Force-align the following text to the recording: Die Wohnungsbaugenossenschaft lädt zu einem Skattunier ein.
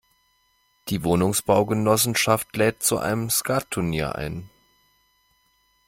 Die 0.87 1.03
Wohnungsbaugenossenschaft 1.03 2.57
lädt 2.57 2.81
zu 2.81 2.97
einem 2.97 3.29
Skattunier 3.29 4.15
ein. 4.15 4.49